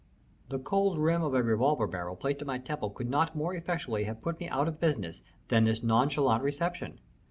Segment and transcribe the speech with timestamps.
[0.49, 4.05] The cold rim of a revolver barrel placed at my temple could not more effectually
[4.05, 6.99] have put me out of business than this nonchalant reception.